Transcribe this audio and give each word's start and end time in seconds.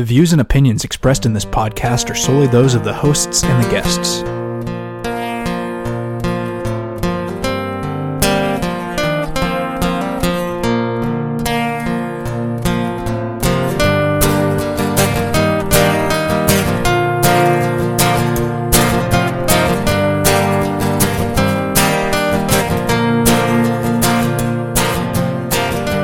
The 0.00 0.06
views 0.06 0.32
and 0.32 0.40
opinions 0.40 0.82
expressed 0.82 1.26
in 1.26 1.34
this 1.34 1.44
podcast 1.44 2.08
are 2.08 2.14
solely 2.14 2.46
those 2.46 2.72
of 2.72 2.84
the 2.84 2.94
hosts 2.94 3.44
and 3.44 3.62
the 3.62 3.70
guests. 3.70 4.39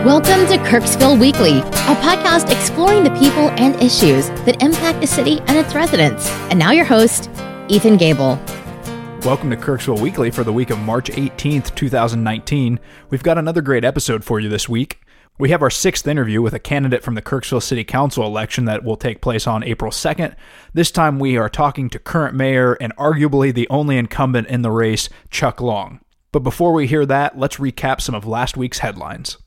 Welcome 0.07 0.47
to 0.47 0.59
Kirksville 0.59 1.19
Weekly, 1.19 1.59
a 1.59 1.97
podcast 1.97 2.53
exploring 2.53 3.03
the 3.03 3.11
people 3.19 3.51
and 3.59 3.75
issues 3.83 4.29
that 4.45 4.63
impact 4.63 5.01
the 5.01 5.07
city 5.09 5.41
and 5.49 5.59
its 5.59 5.75
residents. 5.75 6.31
And 6.49 6.61
now 6.61 6.71
your 6.71 6.85
host, 6.85 7.29
Ethan 7.67 7.97
Gable. 7.97 8.39
Welcome 9.25 9.51
to 9.51 9.57
Kirksville 9.57 9.99
Weekly 9.99 10.31
for 10.31 10.45
the 10.45 10.53
week 10.53 10.71
of 10.71 10.79
March 10.79 11.11
18th, 11.11 11.75
2019. 11.75 12.79
We've 13.11 13.25
got 13.25 13.37
another 13.37 13.61
great 13.61 13.85
episode 13.85 14.23
for 14.23 14.39
you 14.39 14.49
this 14.49 14.69
week. 14.69 15.01
We 15.41 15.51
have 15.51 15.61
our 15.61 15.71
sixth 15.71 16.07
interview 16.07 16.41
with 16.41 16.55
a 16.55 16.61
candidate 16.61 17.03
from 17.03 17.17
the 17.17 17.21
Kirksville 17.21 17.61
City 17.61 17.83
Council 17.83 18.25
election 18.25 18.65
that 18.67 18.85
will 18.85 18.97
take 18.97 19.21
place 19.21 19.49
on 19.49 19.65
April 19.65 19.91
2nd. 19.91 20.37
This 20.73 20.93
time 20.93 21.19
we 21.19 21.37
are 21.37 21.49
talking 21.49 21.91
to 21.91 21.99
current 21.99 22.37
mayor 22.37 22.75
and 22.75 22.95
arguably 22.95 23.53
the 23.53 23.69
only 23.71 23.99
incumbent 23.99 24.47
in 24.47 24.63
the 24.63 24.71
race, 24.71 25.09
Chuck 25.33 25.61
Long. 25.61 25.99
But 26.31 26.45
before 26.45 26.73
we 26.73 26.87
hear 26.87 27.05
that, 27.07 27.37
let's 27.37 27.57
recap 27.57 28.01
some 28.01 28.15
of 28.15 28.25
last 28.25 28.57
week's 28.57 28.79
headlines. 28.79 29.39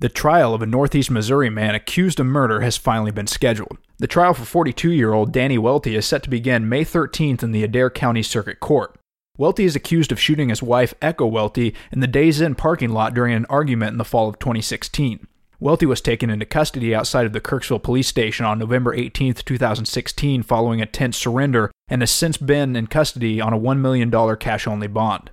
The 0.00 0.08
trial 0.08 0.54
of 0.54 0.62
a 0.62 0.66
Northeast 0.66 1.10
Missouri 1.10 1.50
man 1.50 1.74
accused 1.74 2.20
of 2.20 2.26
murder 2.26 2.60
has 2.60 2.76
finally 2.76 3.10
been 3.10 3.26
scheduled. 3.26 3.78
The 3.98 4.06
trial 4.06 4.32
for 4.32 4.44
42 4.44 4.92
year 4.92 5.12
old 5.12 5.32
Danny 5.32 5.58
Welty 5.58 5.96
is 5.96 6.06
set 6.06 6.22
to 6.22 6.30
begin 6.30 6.68
May 6.68 6.84
13th 6.84 7.42
in 7.42 7.50
the 7.50 7.64
Adair 7.64 7.90
County 7.90 8.22
Circuit 8.22 8.60
Court. 8.60 8.96
Welty 9.36 9.64
is 9.64 9.74
accused 9.74 10.12
of 10.12 10.20
shooting 10.20 10.50
his 10.50 10.62
wife, 10.62 10.94
Echo 11.02 11.26
Welty, 11.26 11.74
in 11.90 11.98
the 11.98 12.06
Days 12.06 12.40
Inn 12.40 12.54
parking 12.54 12.90
lot 12.90 13.12
during 13.12 13.34
an 13.34 13.44
argument 13.46 13.90
in 13.90 13.98
the 13.98 14.04
fall 14.04 14.28
of 14.28 14.38
2016. 14.38 15.26
Welty 15.58 15.86
was 15.86 16.00
taken 16.00 16.30
into 16.30 16.46
custody 16.46 16.94
outside 16.94 17.26
of 17.26 17.32
the 17.32 17.40
Kirksville 17.40 17.82
police 17.82 18.06
station 18.06 18.46
on 18.46 18.60
November 18.60 18.94
18, 18.94 19.34
2016, 19.34 20.44
following 20.44 20.80
a 20.80 20.86
tense 20.86 21.16
surrender, 21.16 21.72
and 21.88 22.02
has 22.02 22.12
since 22.12 22.36
been 22.36 22.76
in 22.76 22.86
custody 22.86 23.40
on 23.40 23.52
a 23.52 23.58
$1 23.58 23.80
million 23.80 24.36
cash 24.36 24.68
only 24.68 24.86
bond. 24.86 25.32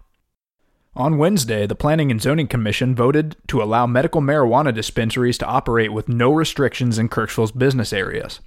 On 0.98 1.18
Wednesday, 1.18 1.68
the 1.68 1.76
Planning 1.76 2.10
and 2.10 2.22
Zoning 2.22 2.48
Commission 2.48 2.96
voted 2.96 3.36
to 3.48 3.62
allow 3.62 3.86
medical 3.86 4.22
marijuana 4.22 4.74
dispensaries 4.74 5.38
to 5.40 5.46
operate 5.46 5.92
with 5.92 6.08
no 6.08 6.32
restrictions 6.32 6.98
in 6.98 7.10
Kirksville's 7.10 7.52
business 7.52 7.92
areas. 7.92 8.40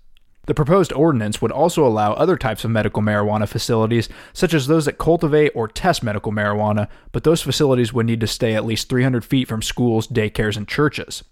The 0.46 0.54
proposed 0.54 0.90
ordinance 0.94 1.42
would 1.42 1.52
also 1.52 1.86
allow 1.86 2.14
other 2.14 2.38
types 2.38 2.64
of 2.64 2.70
medical 2.70 3.02
marijuana 3.02 3.46
facilities, 3.46 4.08
such 4.32 4.54
as 4.54 4.66
those 4.66 4.86
that 4.86 4.96
cultivate 4.96 5.52
or 5.54 5.68
test 5.68 6.02
medical 6.02 6.32
marijuana, 6.32 6.88
but 7.12 7.22
those 7.22 7.42
facilities 7.42 7.92
would 7.92 8.06
need 8.06 8.20
to 8.20 8.26
stay 8.26 8.54
at 8.54 8.64
least 8.64 8.88
300 8.88 9.26
feet 9.26 9.46
from 9.46 9.60
schools, 9.60 10.08
daycares, 10.08 10.56
and 10.56 10.66
churches. 10.66 11.22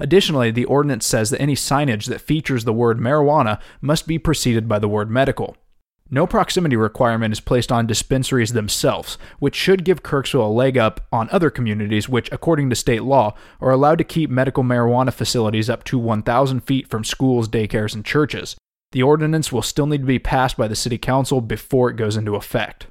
Additionally, 0.00 0.50
the 0.50 0.64
ordinance 0.64 1.06
says 1.06 1.30
that 1.30 1.40
any 1.40 1.54
signage 1.54 2.06
that 2.06 2.20
features 2.20 2.64
the 2.64 2.72
word 2.72 2.98
marijuana 2.98 3.60
must 3.80 4.08
be 4.08 4.18
preceded 4.18 4.68
by 4.68 4.80
the 4.80 4.88
word 4.88 5.08
medical. 5.08 5.56
No 6.10 6.26
proximity 6.26 6.76
requirement 6.76 7.32
is 7.32 7.40
placed 7.40 7.72
on 7.72 7.86
dispensaries 7.86 8.52
themselves, 8.52 9.16
which 9.38 9.54
should 9.54 9.84
give 9.84 10.02
Kirksville 10.02 10.46
a 10.46 10.52
leg 10.52 10.76
up 10.76 11.00
on 11.10 11.30
other 11.30 11.48
communities 11.48 12.10
which, 12.10 12.28
according 12.30 12.68
to 12.68 12.76
state 12.76 13.02
law, 13.02 13.34
are 13.58 13.70
allowed 13.70 13.96
to 13.98 14.04
keep 14.04 14.28
medical 14.28 14.62
marijuana 14.62 15.12
facilities 15.12 15.70
up 15.70 15.82
to 15.84 15.98
1,000 15.98 16.60
feet 16.60 16.88
from 16.88 17.04
schools, 17.04 17.48
daycares, 17.48 17.94
and 17.94 18.04
churches. 18.04 18.54
The 18.92 19.02
ordinance 19.02 19.50
will 19.50 19.62
still 19.62 19.86
need 19.86 20.02
to 20.02 20.06
be 20.06 20.18
passed 20.18 20.58
by 20.58 20.68
the 20.68 20.76
City 20.76 20.98
Council 20.98 21.40
before 21.40 21.88
it 21.88 21.96
goes 21.96 22.16
into 22.16 22.36
effect. 22.36 22.86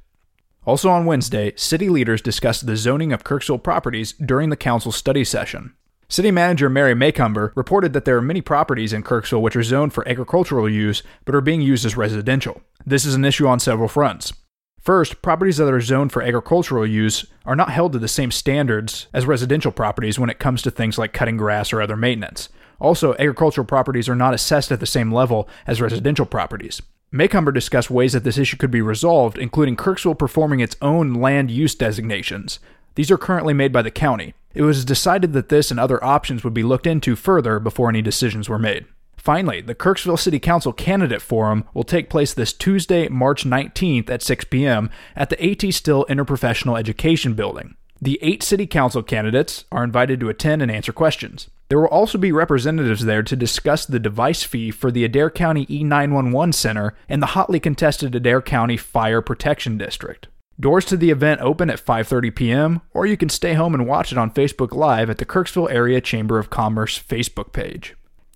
Also 0.66 0.90
on 0.90 1.06
Wednesday, 1.06 1.52
city 1.56 1.88
leaders 1.88 2.20
discussed 2.20 2.66
the 2.66 2.76
zoning 2.76 3.12
of 3.12 3.22
Kirksville 3.22 3.62
properties 3.62 4.12
during 4.14 4.50
the 4.50 4.56
council 4.56 4.90
study 4.90 5.22
session. 5.22 5.74
City 6.08 6.30
Manager 6.30 6.68
Mari 6.68 6.94
Macomber 6.94 7.52
reported 7.54 7.92
that 7.92 8.04
there 8.04 8.16
are 8.16 8.22
many 8.22 8.40
properties 8.40 8.92
in 8.92 9.02
Kirksville 9.02 9.40
which 9.40 9.56
are 9.56 9.62
zoned 9.62 9.92
for 9.92 10.06
agricultural 10.08 10.68
use 10.68 11.02
but 11.24 11.34
are 11.34 11.40
being 11.40 11.62
used 11.62 11.86
as 11.86 11.96
residential. 11.96 12.60
This 12.84 13.04
is 13.04 13.14
an 13.14 13.24
issue 13.24 13.46
on 13.46 13.58
several 13.60 13.88
fronts. 13.88 14.32
First, 14.80 15.22
properties 15.22 15.56
that 15.56 15.72
are 15.72 15.80
zoned 15.80 16.12
for 16.12 16.22
agricultural 16.22 16.86
use 16.86 17.24
are 17.46 17.56
not 17.56 17.70
held 17.70 17.92
to 17.92 17.98
the 17.98 18.06
same 18.06 18.30
standards 18.30 19.06
as 19.14 19.24
residential 19.24 19.72
properties 19.72 20.18
when 20.18 20.28
it 20.28 20.38
comes 20.38 20.60
to 20.60 20.70
things 20.70 20.98
like 20.98 21.14
cutting 21.14 21.38
grass 21.38 21.72
or 21.72 21.80
other 21.80 21.96
maintenance. 21.96 22.50
Also, 22.78 23.14
agricultural 23.14 23.66
properties 23.66 24.10
are 24.10 24.14
not 24.14 24.34
assessed 24.34 24.70
at 24.70 24.80
the 24.80 24.86
same 24.86 25.10
level 25.10 25.48
as 25.66 25.80
residential 25.80 26.26
properties. 26.26 26.82
Macomber 27.10 27.50
discussed 27.50 27.90
ways 27.90 28.12
that 28.12 28.24
this 28.24 28.36
issue 28.36 28.58
could 28.58 28.70
be 28.70 28.82
resolved, 28.82 29.38
including 29.38 29.76
Kirksville 29.76 30.18
performing 30.18 30.60
its 30.60 30.76
own 30.82 31.14
land 31.14 31.50
use 31.50 31.74
designations. 31.74 32.58
These 32.94 33.10
are 33.10 33.16
currently 33.16 33.54
made 33.54 33.72
by 33.72 33.80
the 33.80 33.90
county. 33.90 34.34
It 34.54 34.62
was 34.62 34.84
decided 34.84 35.32
that 35.32 35.48
this 35.48 35.70
and 35.70 35.80
other 35.80 36.02
options 36.02 36.44
would 36.44 36.54
be 36.54 36.62
looked 36.62 36.86
into 36.86 37.16
further 37.16 37.58
before 37.58 37.88
any 37.88 38.02
decisions 38.02 38.48
were 38.48 38.58
made. 38.58 38.86
Finally, 39.16 39.62
the 39.62 39.74
Kirksville 39.74 40.18
City 40.18 40.38
Council 40.38 40.72
Candidate 40.72 41.22
Forum 41.22 41.64
will 41.72 41.82
take 41.82 42.10
place 42.10 42.34
this 42.34 42.52
Tuesday, 42.52 43.08
March 43.08 43.44
19th 43.44 44.10
at 44.10 44.22
6 44.22 44.44
p.m. 44.44 44.90
at 45.16 45.30
the 45.30 45.44
A.T. 45.44 45.70
Still 45.72 46.04
Interprofessional 46.10 46.78
Education 46.78 47.34
Building. 47.34 47.74
The 48.02 48.18
eight 48.20 48.42
City 48.42 48.66
Council 48.66 49.02
candidates 49.02 49.64
are 49.72 49.82
invited 49.82 50.20
to 50.20 50.28
attend 50.28 50.60
and 50.60 50.70
answer 50.70 50.92
questions. 50.92 51.48
There 51.70 51.80
will 51.80 51.86
also 51.88 52.18
be 52.18 52.32
representatives 52.32 53.06
there 53.06 53.22
to 53.22 53.34
discuss 53.34 53.86
the 53.86 53.98
device 53.98 54.42
fee 54.42 54.70
for 54.70 54.90
the 54.90 55.04
Adair 55.04 55.30
County 55.30 55.64
E911 55.66 56.52
Center 56.52 56.94
and 57.08 57.22
the 57.22 57.28
hotly 57.28 57.58
contested 57.58 58.14
Adair 58.14 58.42
County 58.42 58.76
Fire 58.76 59.22
Protection 59.22 59.78
District. 59.78 60.28
Doors 60.58 60.84
to 60.86 60.96
the 60.96 61.10
event 61.10 61.40
open 61.40 61.68
at 61.68 61.84
5:30 61.84 62.34
p.m. 62.34 62.80
or 62.92 63.06
you 63.06 63.16
can 63.16 63.28
stay 63.28 63.54
home 63.54 63.74
and 63.74 63.86
watch 63.86 64.12
it 64.12 64.18
on 64.18 64.30
Facebook 64.30 64.72
Live 64.72 65.10
at 65.10 65.18
the 65.18 65.26
Kirksville 65.26 65.70
Area 65.70 66.00
Chamber 66.00 66.38
of 66.38 66.50
Commerce 66.50 66.98
Facebook 66.98 67.52
page. 67.52 67.94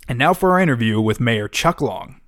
And 0.08 0.18
now 0.18 0.34
for 0.34 0.52
our 0.52 0.60
interview 0.60 1.00
with 1.00 1.20
Mayor 1.20 1.48
Chuck 1.48 1.80
Long. 1.80 2.20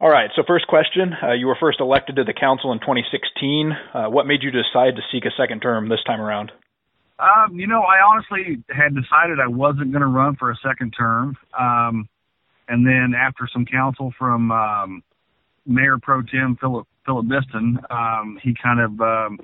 All 0.00 0.10
right, 0.10 0.30
so 0.36 0.44
first 0.46 0.68
question. 0.68 1.12
Uh, 1.20 1.32
you 1.32 1.48
were 1.48 1.56
first 1.58 1.80
elected 1.80 2.16
to 2.16 2.24
the 2.24 2.32
council 2.32 2.70
in 2.70 2.78
2016. 2.78 3.72
Uh, 3.72 4.04
what 4.06 4.28
made 4.28 4.44
you 4.44 4.52
decide 4.52 4.94
to 4.94 5.02
seek 5.10 5.24
a 5.24 5.30
second 5.36 5.60
term 5.60 5.88
this 5.88 6.02
time 6.06 6.20
around? 6.20 6.52
Um, 7.18 7.58
you 7.58 7.66
know, 7.66 7.82
I 7.82 8.00
honestly 8.06 8.62
had 8.70 8.94
decided 8.94 9.40
I 9.42 9.48
wasn't 9.48 9.90
going 9.90 10.02
to 10.02 10.06
run 10.06 10.36
for 10.36 10.52
a 10.52 10.56
second 10.64 10.94
term. 10.96 11.36
Um, 11.58 12.08
and 12.68 12.86
then 12.86 13.14
after 13.18 13.48
some 13.52 13.64
counsel 13.64 14.14
from 14.16 14.52
um, 14.52 15.02
Mayor 15.68 15.98
Pro 15.98 16.22
Tem 16.22 16.56
Philip 16.60 16.86
Philip 17.06 17.26
Biston, 17.26 17.78
um, 17.90 18.38
he 18.42 18.54
kind 18.60 18.80
of 18.80 19.00
um, 19.00 19.38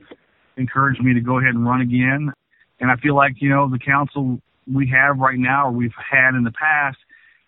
encouraged 0.57 1.03
me 1.03 1.15
to 1.15 1.21
go 1.21 1.39
ahead 1.39 1.55
and 1.55 1.67
run 1.67 1.81
again. 1.81 2.33
And 2.81 2.91
I 2.91 2.97
feel 2.97 3.15
like 3.15 3.35
you 3.41 3.51
know 3.51 3.71
the 3.71 3.79
council 3.79 4.41
we 4.73 4.89
have 4.89 5.19
right 5.19 5.39
now, 5.39 5.69
or 5.69 5.73
we've 5.73 5.95
had 6.11 6.35
in 6.35 6.45
the 6.45 6.53
past, 6.53 6.99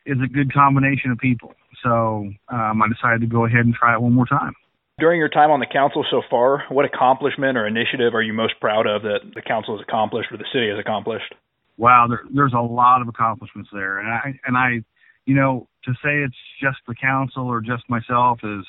is 0.05 0.19
a 0.23 0.29
good 0.29 0.53
combination 0.53 1.11
of 1.11 1.19
people. 1.19 1.55
So 1.83 2.31
um, 2.49 2.83
I 2.83 2.89
decided 2.89 3.21
to 3.23 3.27
go 3.27 3.45
ahead 3.45 3.65
and 3.65 3.75
try 3.75 3.95
it 3.95 4.01
one 4.01 4.13
more 4.13 4.27
time. 4.27 4.55
During 4.99 5.21
your 5.21 5.29
time 5.29 5.51
on 5.51 5.61
the 5.61 5.67
council 5.67 6.07
so 6.11 6.23
far, 6.31 6.65
what 6.71 6.87
accomplishment 6.87 7.59
or 7.59 7.67
initiative 7.67 8.15
are 8.15 8.23
you 8.23 8.33
most 8.33 8.55
proud 8.61 8.87
of 8.87 9.03
that 9.03 9.19
the 9.35 9.43
council 9.43 9.77
has 9.77 9.85
accomplished 9.87 10.33
or 10.33 10.39
the 10.39 10.47
city 10.53 10.71
has 10.71 10.79
accomplished? 10.79 11.35
Wow, 11.77 12.07
there, 12.09 12.23
there's 12.33 12.55
a 12.55 12.63
lot 12.63 13.03
of 13.03 13.09
accomplishments 13.09 13.69
there, 13.73 13.99
and 13.99 14.09
I 14.09 14.41
and 14.47 14.57
I, 14.57 14.83
you 15.27 15.35
know, 15.35 15.69
to 15.87 15.93
say 15.95 16.23
it's 16.23 16.37
just 16.61 16.79
the 16.87 16.95
council 16.95 17.47
or 17.47 17.61
just 17.61 17.89
myself 17.89 18.41
is 18.43 18.65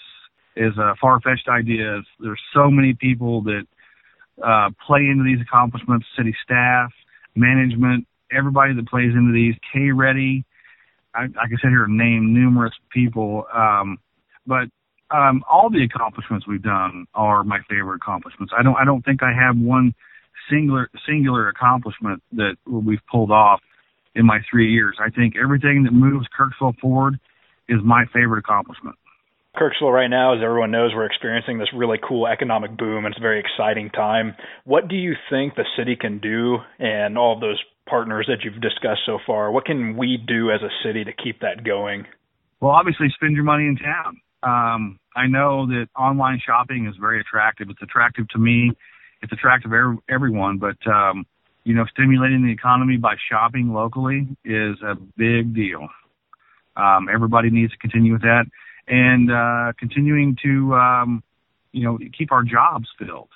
is 0.56 0.78
a 0.78 0.96
far 1.00 1.20
fetched 1.22 1.48
idea. 1.50 2.02
There's 2.20 2.42
so 2.54 2.72
many 2.72 2.94
people 2.94 3.44
that 3.44 3.68
uh, 4.44 4.70
play 4.86 5.02
into 5.02 5.24
these 5.24 5.42
accomplishments: 5.42 6.06
city 6.18 6.36
staff, 6.44 6.92
management, 7.36 8.08
everybody 8.32 8.74
that 8.74 8.88
plays 8.88 9.12
into 9.14 9.34
these. 9.34 9.56
K 9.74 9.92
Ready, 9.92 10.46
I, 11.14 11.24
I 11.24 11.48
can 11.48 11.58
sit 11.62 11.70
here 11.70 11.86
and 11.86 11.98
name 11.98 12.34
numerous 12.34 12.74
people, 12.92 13.46
um, 13.54 13.98
but 14.46 14.70
um, 15.10 15.44
all 15.50 15.70
the 15.70 15.84
accomplishments 15.84 16.48
we've 16.48 16.62
done 16.62 17.06
are 17.14 17.44
my 17.44 17.60
favorite 17.70 17.96
accomplishments. 17.96 18.54
I 18.58 18.64
don't 18.64 18.76
I 18.76 18.86
don't 18.86 19.04
think 19.04 19.22
I 19.24 19.32
have 19.34 19.58
one 19.58 19.94
singular 20.50 20.90
singular 21.08 21.50
accomplishment 21.50 22.22
that 22.34 22.56
we've 22.66 23.06
pulled 23.10 23.32
off 23.32 23.62
in 24.18 24.26
my 24.26 24.40
three 24.50 24.72
years. 24.72 24.98
I 25.00 25.10
think 25.10 25.36
everything 25.42 25.84
that 25.84 25.94
moves 25.94 26.26
Kirksville 26.38 26.78
forward 26.80 27.20
is 27.70 27.80
my 27.84 28.06
favorite 28.14 28.40
accomplishment. 28.40 28.96
Kirksville 29.56 29.94
right 29.94 30.10
now, 30.10 30.36
as 30.36 30.42
everyone 30.44 30.72
knows, 30.72 30.92
we're 30.94 31.06
experiencing 31.06 31.58
this 31.58 31.70
really 31.74 31.98
cool 32.08 32.28
economic 32.28 32.78
boom 32.78 33.06
and 33.06 33.14
it's 33.14 33.20
a 33.20 33.22
very 33.22 33.40
exciting 33.40 33.90
time. 33.90 34.36
What 34.66 34.88
do 34.88 34.96
you 34.96 35.14
think 35.30 35.56
the 35.56 35.66
city 35.78 35.96
can 36.00 36.20
do 36.20 36.58
and 36.80 37.18
all 37.18 37.34
of 37.34 37.42
those 37.42 37.62
partners 37.90 38.28
that 38.30 38.44
you've 38.44 38.62
discussed 38.62 39.02
so 39.06 39.18
far? 39.26 39.52
What 39.52 39.66
can 39.66 39.98
we 39.98 40.18
do 40.18 40.52
as 40.52 40.62
a 40.62 40.70
city 40.86 41.04
to 41.04 41.12
keep 41.12 41.40
that 41.42 41.64
going? 41.64 42.06
Well, 42.60 42.72
obviously 42.72 43.08
spend 43.16 43.36
your 43.36 43.46
money 43.46 43.66
in 43.66 43.78
town. 43.78 44.22
Um, 44.44 45.00
I 45.16 45.26
know 45.26 45.66
that 45.68 45.88
online 45.98 46.40
shopping 46.46 46.88
is 46.88 46.96
very 47.00 47.20
attractive. 47.20 47.70
It's 47.70 47.82
attractive 47.82 48.28
to 48.30 48.38
me. 48.38 48.72
It's 49.24 49.32
attractive 49.32 49.72
to 49.72 49.98
everyone, 50.10 50.60
but 50.60 50.78
um, 50.86 51.26
you 51.68 51.74
know, 51.74 51.86
stimulating 51.92 52.46
the 52.46 52.52
economy 52.52 52.96
by 52.96 53.16
shopping 53.30 53.74
locally 53.74 54.26
is 54.46 54.78
a 54.82 54.96
big 55.18 55.54
deal. 55.54 55.90
Um, 56.78 57.10
everybody 57.14 57.50
needs 57.50 57.74
to 57.74 57.78
continue 57.78 58.14
with 58.14 58.22
that 58.22 58.46
and 58.88 59.30
uh, 59.30 59.74
continuing 59.78 60.38
to 60.44 60.74
um, 60.76 61.24
you 61.74 61.84
know 61.84 62.00
keep 62.18 62.32
our 62.32 62.44
jobs 62.44 62.88
filled. 62.98 63.28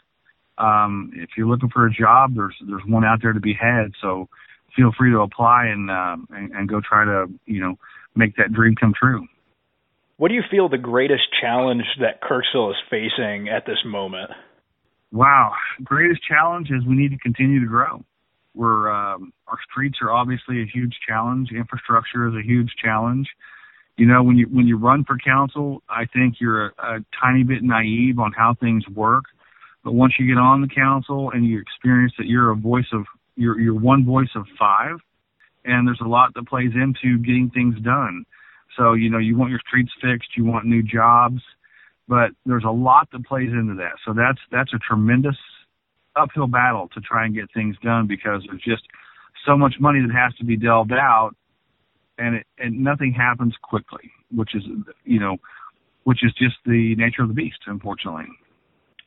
Um, 0.58 1.12
if 1.14 1.32
you're 1.36 1.48
looking 1.48 1.68
for 1.68 1.86
a 1.86 1.92
job, 1.92 2.36
there's 2.36 2.56
there's 2.66 2.84
one 2.88 3.04
out 3.04 3.20
there 3.22 3.34
to 3.34 3.42
be 3.42 3.54
had. 3.54 3.92
So 4.02 4.30
feel 4.78 4.92
free 4.98 5.12
to 5.12 5.20
apply 5.20 5.66
and, 5.66 5.92
um, 5.92 6.28
and 6.30 6.52
and 6.54 6.70
go 6.70 6.80
try 6.80 7.04
to 7.04 7.26
you 7.46 7.60
know 7.60 7.76
make 8.16 8.38
that 8.38 8.54
dream 8.54 8.76
come 8.80 8.94
true. 8.98 9.28
What 10.16 10.30
do 10.30 10.36
you 10.36 10.44
feel 10.50 10.70
the 10.70 10.78
greatest 10.78 11.24
challenge 11.42 11.84
that 12.00 12.22
Kirksville 12.22 12.70
is 12.70 12.78
facing 12.90 13.50
at 13.50 13.66
this 13.66 13.80
moment? 13.86 14.32
Wow, 15.12 15.52
greatest 15.84 16.22
challenge 16.24 16.70
is 16.72 16.86
we 16.86 16.96
need 16.96 17.12
to 17.12 17.18
continue 17.18 17.60
to 17.60 17.66
grow. 17.66 18.06
We're 18.54 18.92
um, 18.92 19.34
our 19.48 19.58
streets 19.70 20.00
are 20.02 20.12
obviously 20.12 20.62
a 20.62 20.66
huge 20.66 20.96
challenge. 21.08 21.50
Infrastructure 21.52 22.28
is 22.28 22.36
a 22.36 22.46
huge 22.46 22.72
challenge. 22.82 23.28
You 23.98 24.08
know, 24.08 24.24
when 24.24 24.38
you 24.38 24.48
when 24.48 24.68
you 24.68 24.78
run 24.78 25.04
for 25.06 25.18
council, 25.18 25.84
I 25.90 26.06
think 26.06 26.36
you're 26.40 26.68
a, 26.68 26.72
a 26.80 27.00
tiny 27.22 27.44
bit 27.44 27.64
naive 27.64 28.20
on 28.20 28.34
how 28.34 28.56
things 28.60 28.84
work. 28.90 29.26
But 29.84 29.94
once 29.94 30.14
you 30.20 30.28
get 30.28 30.38
on 30.38 30.62
the 30.62 30.68
council 30.68 31.32
and 31.32 31.46
you 31.46 31.60
experience 31.60 32.14
that 32.18 32.28
you're 32.28 32.52
a 32.52 32.56
voice 32.56 32.86
of 32.94 33.06
you're 33.36 33.60
you're 33.60 33.80
one 33.80 34.06
voice 34.06 34.30
of 34.36 34.46
five, 34.60 34.98
and 35.66 35.88
there's 35.88 36.02
a 36.04 36.08
lot 36.08 36.34
that 36.36 36.48
plays 36.48 36.72
into 36.76 37.20
getting 37.20 37.52
things 37.54 37.76
done. 37.82 38.26
So 38.78 38.94
you 38.94 39.10
know 39.10 39.18
you 39.18 39.38
want 39.38 39.52
your 39.52 39.62
streets 39.66 39.92
fixed, 40.02 40.36
you 40.36 40.44
want 40.46 40.66
new 40.66 40.84
jobs, 40.84 41.42
but 42.08 42.32
there's 42.46 42.66
a 42.66 42.72
lot 42.72 43.10
that 43.12 43.26
plays 43.26 43.50
into 43.50 43.76
that. 43.76 43.94
So 44.06 44.14
that's 44.14 44.40
that's 44.52 44.74
a 44.74 44.80
tremendous 44.80 45.38
uphill 46.16 46.48
battle 46.48 46.90
to 46.94 47.02
try 47.02 47.26
and 47.26 47.36
get 47.36 47.46
things 47.54 47.76
done 47.84 48.08
because 48.08 48.44
there's 48.48 48.62
just 48.62 48.84
so 49.46 49.58
much 49.58 49.76
money 49.80 50.00
that 50.02 50.14
has 50.14 50.34
to 50.36 50.46
be 50.46 50.58
delved 50.58 50.94
out, 50.94 51.32
and 52.18 52.36
it, 52.36 52.48
and 52.60 52.84
nothing 52.84 53.14
happens 53.14 53.56
quickly, 53.62 54.12
which 54.34 54.56
is 54.56 54.64
you 55.04 55.20
know, 55.20 55.38
which 56.04 56.24
is 56.24 56.34
just 56.34 56.56
the 56.66 56.96
nature 56.96 57.24
of 57.24 57.28
the 57.28 57.34
beast, 57.34 57.60
unfortunately. 57.68 58.26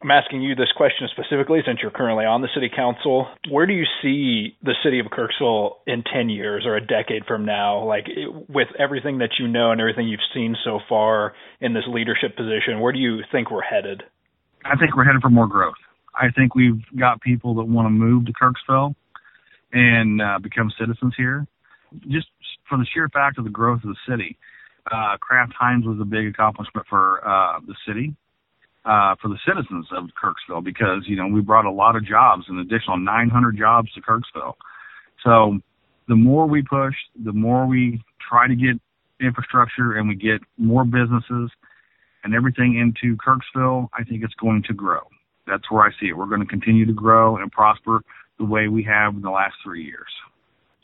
I'm 0.04 0.10
asking 0.10 0.42
you 0.42 0.54
this 0.54 0.70
question 0.76 1.08
specifically 1.10 1.60
since 1.66 1.78
you're 1.80 1.90
currently 1.90 2.26
on 2.26 2.42
the 2.42 2.48
city 2.54 2.68
council. 2.68 3.26
Where 3.48 3.64
do 3.64 3.72
you 3.72 3.86
see 4.02 4.54
the 4.62 4.74
city 4.84 5.00
of 5.00 5.06
Kirksville 5.06 5.76
in 5.86 6.04
10 6.04 6.28
years 6.28 6.64
or 6.66 6.76
a 6.76 6.86
decade 6.86 7.24
from 7.26 7.46
now? 7.46 7.82
Like 7.84 8.04
with 8.46 8.68
everything 8.78 9.18
that 9.18 9.30
you 9.38 9.48
know 9.48 9.70
and 9.70 9.80
everything 9.80 10.06
you've 10.06 10.20
seen 10.34 10.56
so 10.62 10.78
far 10.90 11.32
in 11.62 11.72
this 11.72 11.84
leadership 11.88 12.36
position, 12.36 12.80
where 12.80 12.92
do 12.92 12.98
you 12.98 13.20
think 13.32 13.50
we're 13.50 13.62
headed? 13.62 14.02
I 14.66 14.76
think 14.76 14.94
we're 14.94 15.04
headed 15.04 15.22
for 15.22 15.30
more 15.30 15.46
growth. 15.46 15.74
I 16.14 16.30
think 16.30 16.54
we've 16.54 16.82
got 16.98 17.20
people 17.20 17.54
that 17.56 17.64
want 17.64 17.86
to 17.86 17.90
move 17.90 18.26
to 18.26 18.32
Kirksville 18.32 18.94
and 19.72 20.22
uh, 20.22 20.38
become 20.38 20.72
citizens 20.78 21.14
here, 21.16 21.46
just 22.08 22.28
for 22.68 22.78
the 22.78 22.86
sheer 22.92 23.08
fact 23.08 23.38
of 23.38 23.44
the 23.44 23.50
growth 23.50 23.82
of 23.84 23.90
the 23.90 23.96
city. 24.08 24.38
Uh, 24.90 25.16
Kraft 25.18 25.52
Heinz 25.58 25.86
was 25.86 25.98
a 26.00 26.04
big 26.04 26.26
accomplishment 26.26 26.86
for 26.88 27.26
uh, 27.26 27.58
the 27.66 27.74
city 27.86 28.14
uh, 28.84 29.14
for 29.20 29.28
the 29.28 29.38
citizens 29.46 29.86
of 29.92 30.04
Kirksville 30.20 30.62
because 30.62 31.04
you 31.06 31.16
know 31.16 31.26
we 31.26 31.40
brought 31.40 31.64
a 31.64 31.70
lot 31.70 31.96
of 31.96 32.04
jobs, 32.04 32.44
an 32.48 32.58
additional 32.58 32.98
900 32.98 33.56
jobs 33.56 33.90
to 33.92 34.00
Kirksville. 34.00 34.54
So 35.24 35.58
the 36.08 36.14
more 36.14 36.46
we 36.46 36.62
push, 36.62 36.94
the 37.22 37.32
more 37.32 37.66
we 37.66 38.02
try 38.28 38.46
to 38.46 38.54
get 38.54 38.78
infrastructure 39.20 39.94
and 39.94 40.08
we 40.08 40.16
get 40.16 40.40
more 40.58 40.84
businesses 40.84 41.50
and 42.24 42.34
everything 42.34 42.78
into 42.78 43.16
Kirksville, 43.16 43.88
I 43.94 44.04
think 44.04 44.22
it's 44.22 44.34
going 44.34 44.62
to 44.64 44.74
grow. 44.74 45.00
That's 45.46 45.70
where 45.70 45.82
I 45.82 45.90
see 46.00 46.06
it. 46.06 46.16
We're 46.16 46.26
going 46.26 46.40
to 46.40 46.46
continue 46.46 46.86
to 46.86 46.92
grow 46.92 47.36
and 47.36 47.50
prosper 47.50 48.02
the 48.38 48.44
way 48.44 48.68
we 48.68 48.82
have 48.84 49.14
in 49.14 49.22
the 49.22 49.30
last 49.30 49.54
three 49.62 49.84
years. 49.84 50.08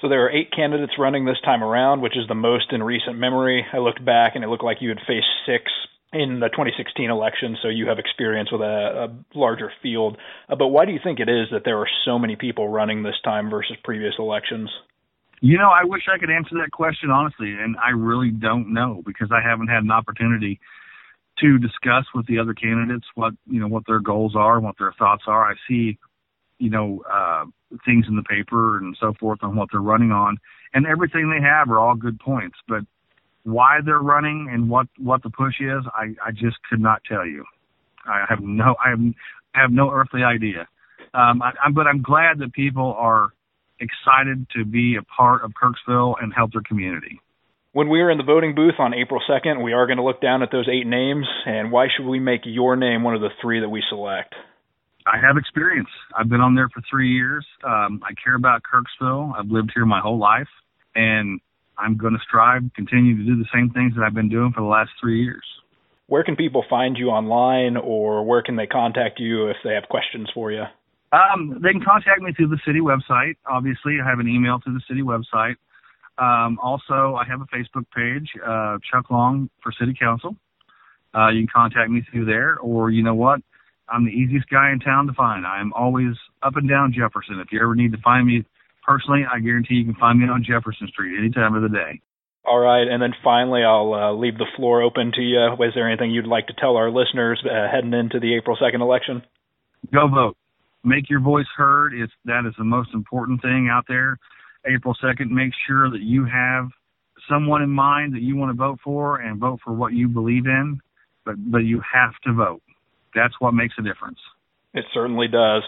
So 0.01 0.09
there 0.09 0.25
are 0.25 0.31
eight 0.31 0.51
candidates 0.55 0.93
running 0.99 1.27
this 1.27 1.41
time 1.45 1.63
around, 1.63 2.01
which 2.01 2.17
is 2.17 2.27
the 2.27 2.35
most 2.35 2.73
in 2.73 2.83
recent 2.83 3.19
memory. 3.19 3.65
I 3.73 3.79
looked 3.79 4.05
back 4.05 4.33
and 4.35 4.43
it 4.43 4.49
looked 4.49 4.65
like 4.65 4.79
you 4.81 4.89
had 4.89 4.99
faced 5.07 5.29
six 5.45 5.65
in 6.13 6.41
the 6.41 6.49
2016 6.49 7.09
election, 7.09 7.57
so 7.63 7.69
you 7.69 7.87
have 7.87 7.99
experience 7.99 8.51
with 8.51 8.63
a, 8.63 9.09
a 9.09 9.39
larger 9.39 9.71
field. 9.83 10.17
Uh, 10.49 10.57
but 10.57 10.69
why 10.69 10.85
do 10.85 10.93
you 10.93 10.99
think 11.03 11.21
it 11.21 11.29
is 11.29 11.49
that 11.53 11.63
there 11.65 11.79
are 11.79 11.89
so 12.05 12.19
many 12.19 12.35
people 12.35 12.69
running 12.69 13.03
this 13.03 13.15
time 13.23 13.51
versus 13.51 13.77
previous 13.85 14.15
elections? 14.19 14.71
You 15.41 15.57
know, 15.57 15.71
I 15.71 15.85
wish 15.85 16.03
I 16.13 16.19
could 16.19 16.31
answer 16.31 16.57
that 16.63 16.73
question 16.73 17.11
honestly, 17.11 17.53
and 17.53 17.77
I 17.77 17.91
really 17.91 18.31
don't 18.31 18.73
know 18.73 19.03
because 19.07 19.29
I 19.31 19.41
haven't 19.47 19.69
had 19.69 19.85
an 19.85 19.91
opportunity 19.91 20.61
to 21.41 21.59
discuss 21.59 22.05
with 22.15 22.27
the 22.27 22.39
other 22.39 22.55
candidates 22.55 23.07
what 23.15 23.35
you 23.47 23.61
know 23.61 23.69
what 23.69 23.85
their 23.87 24.01
goals 24.01 24.35
are 24.37 24.57
and 24.57 24.65
what 24.65 24.77
their 24.79 24.95
thoughts 24.99 25.25
are. 25.27 25.51
I 25.51 25.55
see, 25.69 25.99
you 26.59 26.71
know, 26.71 27.03
uh, 27.11 27.45
things 27.85 28.07
in 28.09 28.17
the 28.17 28.23
paper 28.23 28.79
and 28.79 28.97
so 29.01 29.15
forth 29.19 29.41
on 29.43 29.57
what 29.57 29.69
they're 29.73 29.81
running 29.81 30.13
on, 30.13 30.39
and 30.75 30.87
everything 30.87 31.31
they 31.31 31.45
have 31.45 31.71
are 31.71 31.79
all 31.79 31.95
good 31.95 32.19
points, 32.19 32.57
but 32.69 32.83
why 33.45 33.79
they're 33.85 34.01
running 34.01 34.49
and 34.53 34.69
what 34.69 34.87
what 34.99 35.23
the 35.23 35.31
push 35.31 35.61
is, 35.61 35.85
I 35.95 36.15
I 36.25 36.31
just 36.31 36.57
could 36.69 36.81
not 36.81 37.03
tell 37.05 37.27
you. 37.27 37.45
I 38.07 38.25
have 38.29 38.41
no 38.41 38.77
I 38.85 38.91
have, 38.91 39.01
I 39.55 39.61
have 39.61 39.73
no 39.73 39.91
earthly 39.91 40.23
idea. 40.23 40.69
Um, 41.15 41.43
I, 41.43 41.53
I, 41.65 41.71
but 41.71 41.87
I'm 41.87 42.03
glad 42.03 42.39
that 42.39 42.53
people 42.53 42.95
are 42.97 43.31
excited 43.81 44.47
to 44.57 44.65
be 44.65 44.97
a 44.97 45.03
part 45.03 45.43
of 45.43 45.53
Kirksville 45.53 46.15
and 46.23 46.33
help 46.35 46.53
their 46.53 46.63
community. 46.63 47.21
When 47.73 47.89
we 47.89 48.01
are 48.01 48.11
in 48.11 48.19
the 48.19 48.25
voting 48.25 48.57
booth 48.57 48.81
on 48.81 48.95
April 48.95 49.21
2nd, 49.31 49.63
we 49.63 49.75
are 49.75 49.87
going 49.87 49.99
to 49.99 50.03
look 50.03 50.21
down 50.21 50.43
at 50.43 50.51
those 50.51 50.69
eight 50.69 50.89
names. 50.89 51.25
And 51.47 51.71
why 51.71 51.87
should 51.87 52.05
we 52.05 52.19
make 52.19 52.41
your 52.45 52.75
name 52.75 53.05
one 53.05 53.15
of 53.15 53.21
the 53.21 53.29
three 53.41 53.61
that 53.61 53.69
we 53.69 53.81
select? 53.89 54.35
I 55.07 55.19
have 55.25 55.37
experience. 55.37 55.89
I've 56.19 56.29
been 56.29 56.41
on 56.41 56.57
there 56.57 56.69
for 56.69 56.83
three 56.91 57.13
years. 57.13 57.47
Um, 57.63 58.03
I 58.03 58.11
care 58.23 58.35
about 58.35 58.63
Kirksville. 58.67 59.39
I've 59.39 59.47
lived 59.47 59.71
here 59.73 59.87
my 59.87 60.01
whole 60.01 60.19
life, 60.19 60.49
and 60.97 61.41
I'm 61.79 61.97
going 61.97 62.13
to 62.13 62.19
strive, 62.27 62.63
continue 62.75 63.17
to 63.17 63.23
do 63.23 63.37
the 63.37 63.49
same 63.55 63.71
things 63.71 63.95
that 63.95 64.03
I've 64.03 64.15
been 64.15 64.29
doing 64.29 64.53
for 64.53 64.63
the 64.63 64.69
last 64.69 64.91
three 65.01 65.23
years. 65.23 65.45
Where 66.09 66.25
can 66.25 66.35
people 66.35 66.65
find 66.69 66.99
you 66.99 67.11
online, 67.11 67.77
or 67.77 68.25
where 68.25 68.43
can 68.43 68.57
they 68.57 68.67
contact 68.67 69.21
you 69.21 69.47
if 69.47 69.57
they 69.63 69.75
have 69.75 69.85
questions 69.89 70.29
for 70.35 70.51
you? 70.51 70.65
Um, 71.13 71.61
they 71.63 71.71
can 71.71 71.85
contact 71.85 72.21
me 72.21 72.33
through 72.33 72.49
the 72.49 72.59
city 72.67 72.81
website. 72.81 73.37
Obviously, 73.49 73.99
I 74.05 74.09
have 74.09 74.19
an 74.19 74.27
email 74.27 74.59
through 74.59 74.75
the 74.75 74.83
city 74.89 75.03
website. 75.03 75.55
Um, 76.21 76.59
also, 76.63 77.17
I 77.17 77.25
have 77.27 77.41
a 77.41 77.47
Facebook 77.47 77.87
page, 77.97 78.29
uh, 78.47 78.77
Chuck 78.93 79.11
Long 79.11 79.49
for 79.63 79.73
City 79.73 79.95
Council. 79.99 80.37
Uh, 81.15 81.31
you 81.31 81.41
can 81.41 81.49
contact 81.53 81.91
me 81.91 82.03
through 82.11 82.27
there, 82.27 82.59
or 82.59 82.91
you 82.91 83.03
know 83.03 83.15
what? 83.15 83.41
I'm 83.89 84.05
the 84.05 84.13
easiest 84.13 84.49
guy 84.49 84.71
in 84.71 84.79
town 84.79 85.07
to 85.07 85.13
find. 85.15 85.47
I'm 85.47 85.73
always 85.73 86.15
up 86.43 86.57
and 86.57 86.69
down 86.69 86.93
Jefferson. 86.97 87.41
If 87.41 87.51
you 87.51 87.61
ever 87.61 87.75
need 87.75 87.93
to 87.93 87.99
find 88.05 88.27
me 88.27 88.45
personally, 88.87 89.23
I 89.33 89.41
guarantee 89.41 89.77
you 89.77 89.85
can 89.85 89.95
find 89.95 90.21
me 90.21 90.27
on 90.29 90.45
Jefferson 90.45 90.89
Street 90.89 91.19
any 91.19 91.31
time 91.31 91.55
of 91.55 91.63
the 91.63 91.69
day. 91.69 92.01
All 92.45 92.59
right, 92.59 92.87
and 92.87 93.03
then 93.03 93.13
finally, 93.25 93.63
I'll 93.65 93.93
uh, 93.93 94.13
leave 94.13 94.39
the 94.39 94.47
floor 94.57 94.83
open 94.83 95.13
to 95.15 95.23
you. 95.23 95.53
Is 95.61 95.75
there 95.75 95.89
anything 95.89 96.11
you'd 96.11 96.27
like 96.27 96.47
to 96.49 96.55
tell 96.55 96.77
our 96.77 96.91
listeners 96.91 97.43
uh, 97.45 97.69
heading 97.71 97.95
into 97.95 98.21
the 98.21 98.37
April 98.37 98.57
second 98.61 98.83
election? 98.83 99.23
Go 99.93 100.09
vote. 100.09 100.37
Make 100.85 101.11
your 101.11 101.21
voice 101.21 101.49
heard. 101.57 101.93
It's 101.95 102.13
that 102.25 102.47
is 102.47 102.55
the 102.57 102.65
most 102.65 102.91
important 102.95 103.43
thing 103.43 103.69
out 103.71 103.85
there. 103.89 104.19
April 104.67 104.97
second. 105.01 105.31
Make 105.31 105.53
sure 105.67 105.91
that 105.91 106.01
you 106.01 106.25
have 106.25 106.69
someone 107.29 107.63
in 107.63 107.71
mind 107.71 108.15
that 108.15 108.23
you 108.23 108.37
want 108.37 108.51
to 108.51 108.57
vote 108.57 108.79
for, 108.83 109.21
and 109.21 109.39
vote 109.39 109.61
for 109.65 109.73
what 109.73 109.93
you 109.93 110.09
believe 110.09 110.47
in. 110.47 110.81
But 111.25 111.37
but 111.51 111.59
you 111.59 111.83
have 111.93 112.13
to 112.25 112.33
vote. 112.33 112.63
That's 113.15 113.35
what 113.41 113.53
makes 113.53 113.75
a 113.79 113.83
difference. 113.83 114.19
It 114.75 114.85
certainly 114.95 115.29
does. 115.29 115.63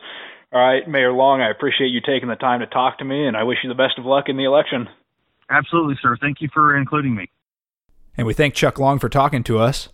All 0.53 0.61
right, 0.61 0.87
Mayor 0.87 1.13
Long, 1.13 1.41
I 1.41 1.51
appreciate 1.51 1.89
you 1.89 2.01
taking 2.01 2.29
the 2.29 2.37
time 2.37 2.61
to 2.61 2.67
talk 2.67 2.99
to 2.99 3.05
me, 3.05 3.27
and 3.27 3.37
I 3.37 3.43
wish 3.43 3.59
you 3.63 3.69
the 3.69 3.75
best 3.75 3.99
of 3.99 4.05
luck 4.05 4.29
in 4.29 4.37
the 4.37 4.45
election. 4.45 4.89
Absolutely, 5.49 5.97
sir. 6.03 6.17
Thank 6.21 6.41
you 6.41 6.49
for 6.53 6.77
including 6.77 7.15
me. 7.15 7.31
And 8.17 8.27
we 8.27 8.35
thank 8.35 8.55
Chuck 8.55 8.79
Long 8.79 8.99
for 8.99 9.09
talking 9.09 9.43
to 9.45 9.59
us. 9.59 9.89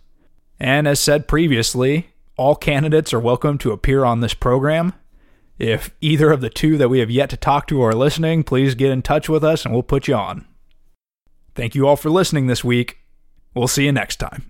And 0.59 0.87
as 0.87 0.99
said 0.99 1.27
previously, 1.27 2.09
all 2.35 2.55
candidates 2.55 3.13
are 3.13 3.19
welcome 3.19 3.57
to 3.59 3.71
appear 3.71 4.03
on 4.03 4.19
this 4.19 4.33
program. 4.33 4.93
If 5.59 5.91
either 5.99 6.31
of 6.31 6.39
the 6.39 6.49
two 6.49 6.77
that 6.77 6.87
we 6.89 6.99
have 6.99 7.11
yet 7.11 7.29
to 7.31 7.37
talk 7.37 7.67
to 7.67 7.83
are 7.83 7.93
listening, 7.93 8.43
please 8.43 8.75
get 8.75 8.91
in 8.91 9.01
touch 9.01 9.27
with 9.27 9.43
us 9.43 9.65
and 9.65 9.73
we'll 9.73 9.83
put 9.83 10.07
you 10.07 10.15
on. 10.15 10.47
Thank 11.53 11.75
you 11.75 11.85
all 11.85 11.97
for 11.97 12.09
listening 12.09 12.47
this 12.47 12.63
week. 12.63 12.99
We'll 13.53 13.67
see 13.67 13.85
you 13.85 13.91
next 13.91 14.15
time. 14.15 14.49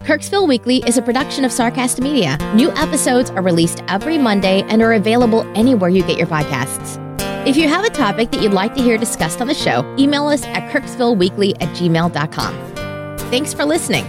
Kirksville 0.00 0.48
Weekly 0.48 0.82
is 0.86 0.98
a 0.98 1.02
production 1.02 1.44
of 1.44 1.52
Sarcast 1.52 2.00
Media. 2.00 2.36
New 2.54 2.70
episodes 2.72 3.30
are 3.30 3.42
released 3.42 3.82
every 3.86 4.18
Monday 4.18 4.62
and 4.62 4.82
are 4.82 4.94
available 4.94 5.42
anywhere 5.56 5.88
you 5.88 6.02
get 6.02 6.18
your 6.18 6.26
podcasts. 6.26 7.00
If 7.46 7.56
you 7.56 7.68
have 7.68 7.84
a 7.84 7.90
topic 7.90 8.30
that 8.32 8.42
you'd 8.42 8.52
like 8.52 8.74
to 8.74 8.82
hear 8.82 8.98
discussed 8.98 9.40
on 9.40 9.46
the 9.46 9.54
show, 9.54 9.94
email 9.98 10.26
us 10.26 10.42
at 10.46 10.70
kirksvilleweekly 10.72 11.62
at 11.62 11.68
gmail.com. 11.76 13.18
Thanks 13.30 13.54
for 13.54 13.64
listening. 13.64 14.04